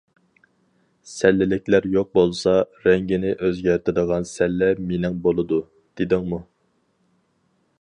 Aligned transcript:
سەللىلىكلەر 1.09 1.85
يوق 1.95 2.09
بولسا، 2.19 2.55
رەڭگىنى 2.85 3.33
ئۆزگەرتىدىغان 3.41 4.25
سەللە 4.31 4.71
مېنىڭ 4.87 5.21
بولىدۇ، 5.27 5.61
دېدىڭمۇ. 6.01 6.41